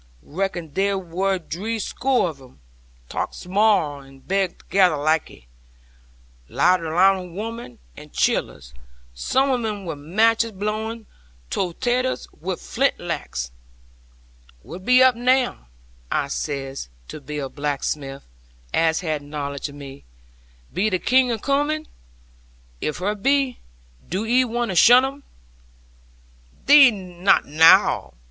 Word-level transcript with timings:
Rackon 0.25 0.73
there 0.73 0.97
wor 0.97 1.37
dree 1.37 1.77
score 1.77 2.29
on 2.29 2.41
'em, 2.41 2.59
tak 3.07 3.35
smarl 3.35 3.99
and 4.03 4.27
beg 4.27 4.57
togather 4.57 4.97
laike; 4.97 5.45
latt 6.49 6.79
aloun 6.81 7.35
the 7.35 7.39
women 7.39 7.77
and 7.95 8.11
chillers; 8.11 8.73
zum 9.15 9.51
on 9.51 9.63
em 9.63 9.85
wi' 9.85 9.93
matches 9.93 10.53
blowing, 10.53 11.05
tothers 11.51 12.27
wi' 12.31 12.55
flint 12.55 12.99
lacks. 12.99 13.51
"Wutt 14.63 14.83
be 14.85 15.03
up 15.03 15.13
now?" 15.15 15.67
I 16.11 16.29
says 16.29 16.89
to 17.09 17.21
Bill 17.21 17.47
Blacksmith, 17.49 18.23
as 18.73 19.01
had 19.01 19.21
knowledge 19.21 19.69
of 19.69 19.75
me: 19.75 20.03
"be 20.73 20.89
the 20.89 20.97
King 20.97 21.29
acoomin? 21.31 21.85
If 22.81 22.97
her 22.97 23.13
be, 23.13 23.59
do 24.09 24.25
'ee 24.25 24.45
want 24.45 24.69
to 24.69 24.75
shutt 24.75 25.05
'un?" 25.05 25.21
'"Thee 26.65 26.89
not 26.89 27.45
knaw!" 27.45 28.13